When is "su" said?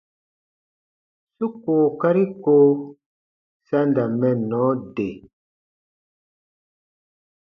1.37-1.45